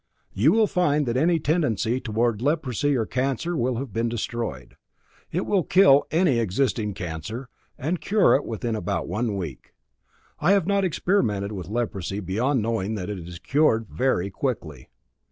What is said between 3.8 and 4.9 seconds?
been destroyed.